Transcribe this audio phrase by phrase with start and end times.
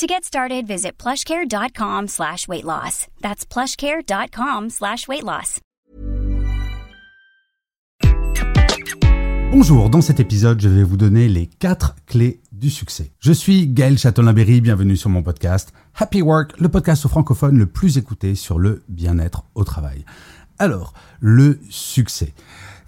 [0.00, 3.06] To get started, visit plushcare.com slash weight loss.
[3.20, 5.60] That's plushcare.com slash weight loss.
[9.52, 13.12] Bonjour, dans cet épisode, je vais vous donner les 4 clés du succès.
[13.18, 17.98] Je suis Gaël Châtelain-Berry, bienvenue sur mon podcast Happy Work, le podcast francophone le plus
[17.98, 20.06] écouté sur le bien-être au travail.
[20.58, 22.32] Alors, le succès.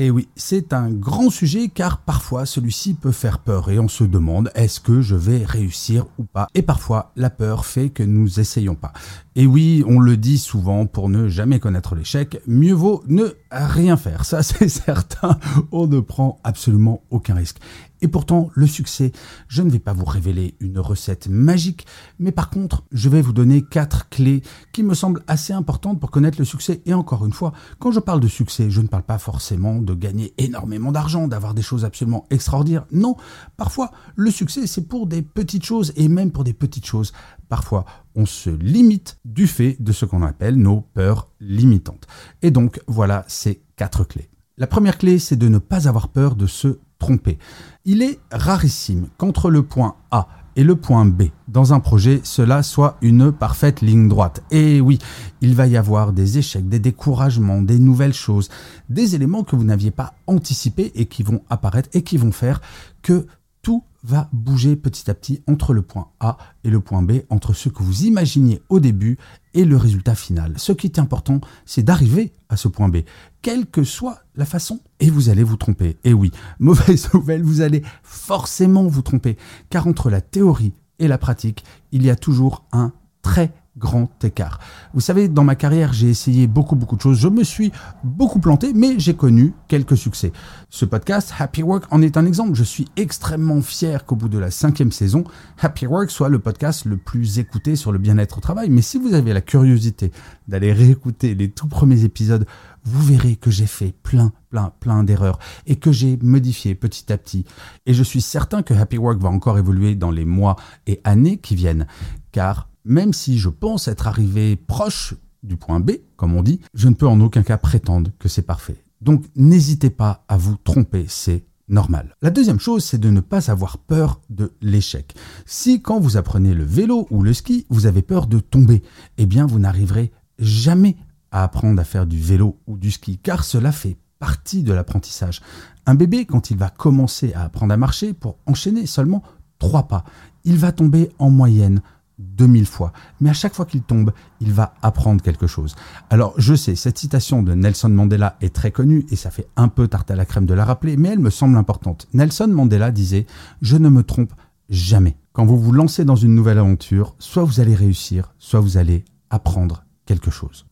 [0.00, 4.04] Et oui, c'est un grand sujet car parfois celui-ci peut faire peur et on se
[4.04, 6.46] demande est-ce que je vais réussir ou pas?
[6.54, 8.92] Et parfois la peur fait que nous essayons pas.
[9.40, 13.96] Et oui, on le dit souvent pour ne jamais connaître l'échec, mieux vaut ne rien
[13.96, 14.24] faire.
[14.24, 15.38] Ça c'est certain,
[15.70, 17.58] on ne prend absolument aucun risque.
[18.00, 19.12] Et pourtant, le succès,
[19.48, 21.86] je ne vais pas vous révéler une recette magique,
[22.18, 26.10] mais par contre, je vais vous donner quatre clés qui me semblent assez importantes pour
[26.10, 26.80] connaître le succès.
[26.86, 29.94] Et encore une fois, quand je parle de succès, je ne parle pas forcément de
[29.94, 32.86] gagner énormément d'argent, d'avoir des choses absolument extraordinaires.
[32.92, 33.16] Non,
[33.56, 37.12] parfois, le succès, c'est pour des petites choses, et même pour des petites choses.
[37.48, 42.06] Parfois, on se limite du fait de ce qu'on appelle nos peurs limitantes.
[42.42, 44.28] Et donc, voilà ces quatre clés.
[44.56, 47.38] La première clé, c'est de ne pas avoir peur de se tromper.
[47.84, 52.64] Il est rarissime qu'entre le point A et le point B dans un projet, cela
[52.64, 54.42] soit une parfaite ligne droite.
[54.50, 54.98] Et oui,
[55.40, 58.48] il va y avoir des échecs, des découragements, des nouvelles choses,
[58.88, 62.60] des éléments que vous n'aviez pas anticipés et qui vont apparaître et qui vont faire
[63.02, 63.28] que
[63.62, 67.52] tout va bouger petit à petit entre le point A et le point B, entre
[67.52, 69.18] ce que vous imaginiez au début
[69.54, 70.54] et le résultat final.
[70.56, 72.98] Ce qui est important, c'est d'arriver à ce point B,
[73.42, 75.96] quelle que soit la façon, et vous allez vous tromper.
[76.04, 79.36] Et oui, mauvaise nouvelle, vous allez forcément vous tromper,
[79.70, 82.92] car entre la théorie et la pratique, il y a toujours un
[83.22, 84.58] très grand écart.
[84.92, 87.18] Vous savez, dans ma carrière, j'ai essayé beaucoup, beaucoup de choses.
[87.18, 87.72] Je me suis
[88.04, 90.32] beaucoup planté, mais j'ai connu quelques succès.
[90.70, 92.54] Ce podcast, Happy Work, en est un exemple.
[92.54, 95.24] Je suis extrêmement fier qu'au bout de la cinquième saison,
[95.60, 98.68] Happy Work soit le podcast le plus écouté sur le bien-être au travail.
[98.70, 100.12] Mais si vous avez la curiosité
[100.48, 102.46] d'aller réécouter les tout premiers épisodes,
[102.84, 107.18] vous verrez que j'ai fait plein, plein, plein d'erreurs et que j'ai modifié petit à
[107.18, 107.44] petit.
[107.86, 110.56] Et je suis certain que Happy Work va encore évoluer dans les mois
[110.86, 111.86] et années qui viennent,
[112.32, 116.88] car même si je pense être arrivé proche du point B, comme on dit, je
[116.88, 118.82] ne peux en aucun cas prétendre que c'est parfait.
[119.00, 122.16] Donc n'hésitez pas à vous tromper, c'est normal.
[122.22, 125.14] La deuxième chose, c'est de ne pas avoir peur de l'échec.
[125.46, 128.82] Si quand vous apprenez le vélo ou le ski, vous avez peur de tomber,
[129.18, 130.96] eh bien vous n'arriverez jamais
[131.30, 135.42] à apprendre à faire du vélo ou du ski, car cela fait partie de l'apprentissage.
[135.86, 139.22] Un bébé, quand il va commencer à apprendre à marcher, pour enchaîner seulement
[139.58, 140.04] trois pas,
[140.44, 141.82] il va tomber en moyenne
[142.18, 142.92] 2000 fois.
[143.20, 145.76] Mais à chaque fois qu'il tombe, il va apprendre quelque chose.
[146.10, 149.68] Alors, je sais, cette citation de Nelson Mandela est très connue et ça fait un
[149.68, 152.08] peu tarte à la crème de la rappeler, mais elle me semble importante.
[152.14, 153.26] Nelson Mandela disait
[153.62, 154.32] Je ne me trompe
[154.68, 155.16] jamais.
[155.32, 159.04] Quand vous vous lancez dans une nouvelle aventure, soit vous allez réussir, soit vous allez
[159.30, 159.84] apprendre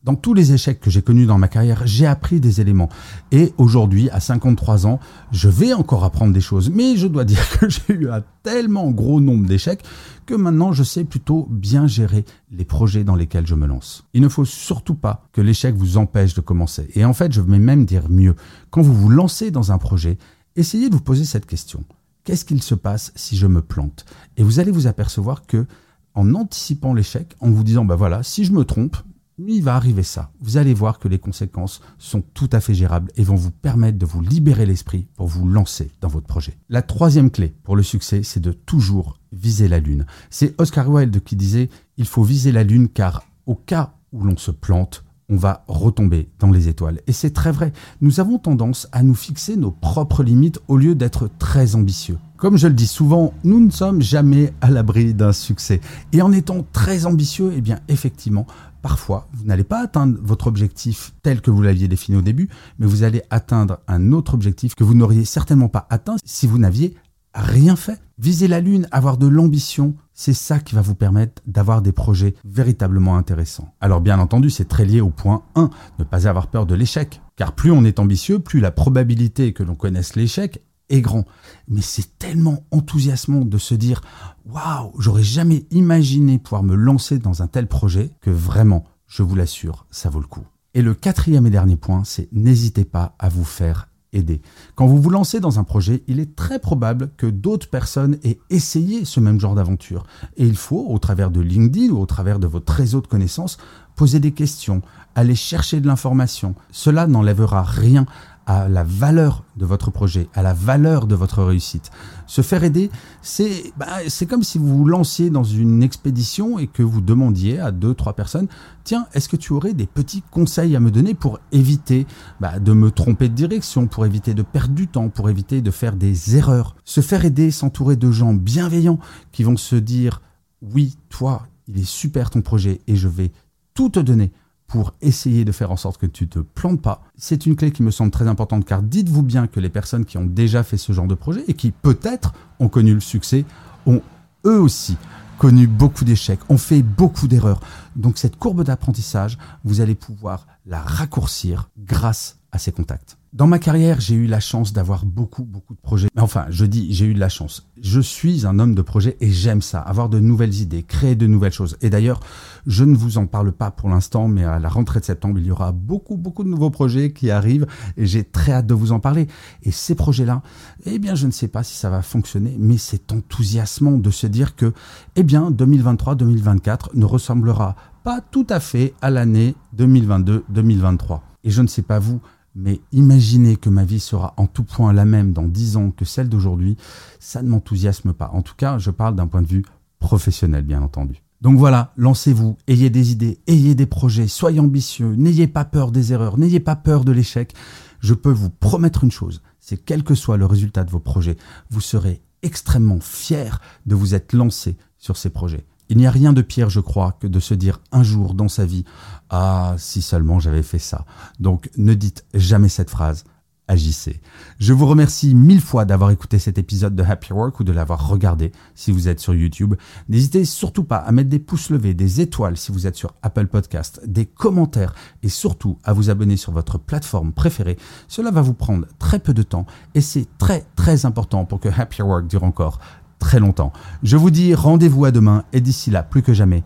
[0.03, 2.89] Dans tous les échecs que j'ai connus dans ma carrière, j'ai appris des éléments.
[3.31, 4.99] Et aujourd'hui, à 53 ans,
[5.31, 6.69] je vais encore apprendre des choses.
[6.69, 9.83] Mais je dois dire que j'ai eu un tellement gros nombre d'échecs
[10.25, 14.05] que maintenant je sais plutôt bien gérer les projets dans lesquels je me lance.
[14.13, 16.89] Il ne faut surtout pas que l'échec vous empêche de commencer.
[16.95, 18.35] Et en fait, je vais même dire mieux.
[18.69, 20.17] Quand vous vous lancez dans un projet,
[20.55, 21.83] essayez de vous poser cette question.
[22.23, 24.05] Qu'est-ce qu'il se passe si je me plante?
[24.35, 25.65] Et vous allez vous apercevoir que
[26.13, 28.97] en anticipant l'échec, en vous disant, bah voilà, si je me trompe,
[29.39, 30.31] il va arriver ça.
[30.41, 33.99] Vous allez voir que les conséquences sont tout à fait gérables et vont vous permettre
[33.99, 36.57] de vous libérer l'esprit pour vous lancer dans votre projet.
[36.69, 40.05] La troisième clé pour le succès, c'est de toujours viser la lune.
[40.29, 44.37] C'est Oscar Wilde qui disait il faut viser la lune car au cas où l'on
[44.37, 47.01] se plante, on va retomber dans les étoiles.
[47.05, 47.73] Et c'est très vrai.
[48.01, 52.17] Nous avons tendance à nous fixer nos propres limites au lieu d'être très ambitieux.
[52.37, 55.81] Comme je le dis souvent, nous ne sommes jamais à l'abri d'un succès.
[56.13, 58.45] Et en étant très ambitieux, eh bien effectivement,
[58.83, 62.47] parfois, vous n'allez pas atteindre votre objectif tel que vous l'aviez défini au début,
[62.77, 66.59] mais vous allez atteindre un autre objectif que vous n'auriez certainement pas atteint si vous
[66.59, 66.93] n'aviez
[67.33, 67.99] rien fait.
[68.19, 72.35] Viser la Lune, avoir de l'ambition, c'est ça qui va vous permettre d'avoir des projets
[72.45, 73.73] véritablement intéressants.
[73.81, 77.19] Alors bien entendu, c'est très lié au point 1, ne pas avoir peur de l'échec.
[77.35, 81.25] Car plus on est ambitieux, plus la probabilité que l'on connaisse l'échec grand.
[81.67, 84.01] Mais c'est tellement enthousiasmant de se dire
[84.45, 89.35] waouh, j'aurais jamais imaginé pouvoir me lancer dans un tel projet que vraiment, je vous
[89.35, 90.45] l'assure, ça vaut le coup.
[90.73, 94.41] Et le quatrième et dernier point, c'est n'hésitez pas à vous faire aider.
[94.75, 98.39] Quand vous vous lancez dans un projet, il est très probable que d'autres personnes aient
[98.49, 100.05] essayé ce même genre d'aventure.
[100.37, 103.57] Et il faut, au travers de LinkedIn ou au travers de votre réseau de connaissances,
[103.95, 104.81] poser des questions,
[105.15, 106.55] aller chercher de l'information.
[106.71, 108.05] Cela n'enlèvera rien
[108.47, 111.91] à la valeur de votre projet, à la valeur de votre réussite.
[112.27, 112.89] Se faire aider,
[113.21, 117.59] c'est bah, c'est comme si vous vous lanciez dans une expédition et que vous demandiez
[117.59, 118.47] à deux, trois personnes,
[118.85, 122.07] tiens, est-ce que tu aurais des petits conseils à me donner pour éviter
[122.39, 125.71] bah, de me tromper de direction, pour éviter de perdre du temps, pour éviter de
[125.71, 126.77] faire des erreurs?
[126.85, 128.99] Se faire aider, s'entourer de gens bienveillants
[129.33, 130.21] qui vont se dire,
[130.61, 133.33] oui, toi, il est super ton projet et je vais
[133.73, 134.31] tout te donner
[134.67, 137.01] pour essayer de faire en sorte que tu te plantes pas.
[137.15, 140.17] C'est une clé qui me semble très importante car dites-vous bien que les personnes qui
[140.17, 143.45] ont déjà fait ce genre de projet et qui peut-être ont connu le succès
[143.85, 144.01] ont
[144.45, 144.97] eux aussi
[145.37, 147.61] connu beaucoup d'échecs, ont fait beaucoup d'erreurs.
[147.95, 153.16] Donc cette courbe d'apprentissage, vous allez pouvoir la raccourcir grâce à ces contacts.
[153.33, 156.07] Dans ma carrière, j'ai eu la chance d'avoir beaucoup, beaucoup de projets.
[156.17, 157.67] Enfin, je dis, j'ai eu de la chance.
[157.81, 161.27] Je suis un homme de projet et j'aime ça, avoir de nouvelles idées, créer de
[161.27, 161.77] nouvelles choses.
[161.81, 162.21] Et d'ailleurs,
[162.67, 165.45] je ne vous en parle pas pour l'instant, mais à la rentrée de septembre, il
[165.45, 168.93] y aura beaucoup, beaucoup de nouveaux projets qui arrivent et j'ai très hâte de vous
[168.93, 169.27] en parler.
[169.61, 170.41] Et ces projets-là,
[170.85, 174.27] eh bien, je ne sais pas si ça va fonctionner, mais c'est enthousiasmant de se
[174.27, 174.71] dire que,
[175.17, 177.75] eh bien, 2023-2024 ne ressemblera
[178.05, 181.19] pas tout à fait à l'année 2022-2023.
[181.43, 182.21] Et je ne sais pas vous,
[182.57, 186.05] mais imaginez que ma vie sera en tout point la même dans dix ans que
[186.05, 186.75] celle d'aujourd'hui,
[187.19, 188.31] ça ne m'enthousiasme pas.
[188.33, 189.63] En tout cas, je parle d'un point de vue
[189.99, 191.21] professionnel, bien entendu.
[191.39, 196.13] Donc voilà, lancez-vous, ayez des idées, ayez des projets, soyez ambitieux, n'ayez pas peur des
[196.13, 197.53] erreurs, n'ayez pas peur de l'échec.
[197.99, 201.37] Je peux vous promettre une chose, c'est quel que soit le résultat de vos projets,
[201.69, 205.65] vous serez extrêmement fier de vous être lancé sur ces projets.
[205.89, 208.49] Il n'y a rien de pire, je crois, que de se dire un jour dans
[208.49, 208.85] sa vie
[209.29, 211.05] Ah, si seulement j'avais fait ça.
[211.39, 213.23] Donc ne dites jamais cette phrase.
[213.69, 214.21] Agissez.
[214.59, 218.07] Je vous remercie mille fois d'avoir écouté cet épisode de Happy Work ou de l'avoir
[218.07, 219.75] regardé si vous êtes sur YouTube.
[220.07, 223.47] N'hésitez surtout pas à mettre des pouces levés, des étoiles si vous êtes sur Apple
[223.47, 227.77] Podcast, des commentaires et surtout à vous abonner sur votre plateforme préférée.
[228.07, 231.67] Cela va vous prendre très peu de temps et c'est très très important pour que
[231.67, 232.79] Happy Work dure encore
[233.19, 233.73] très longtemps.
[234.03, 236.63] Je vous dis rendez-vous à demain et d'ici là, plus que jamais,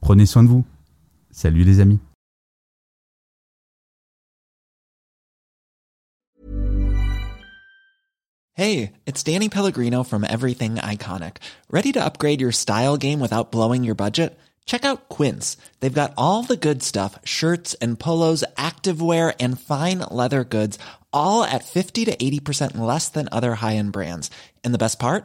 [0.00, 0.64] prenez soin de vous.
[1.30, 2.00] Salut les amis.
[8.54, 11.38] Hey, it's Danny Pellegrino from Everything Iconic.
[11.70, 14.38] Ready to upgrade your style game without blowing your budget?
[14.66, 15.56] Check out Quince.
[15.80, 20.78] They've got all the good stuff, shirts and polos, activewear and fine leather goods,
[21.14, 24.30] all at 50 to 80% less than other high-end brands.
[24.62, 25.24] And the best part?